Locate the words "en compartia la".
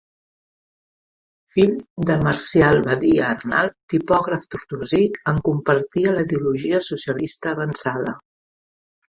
5.33-6.27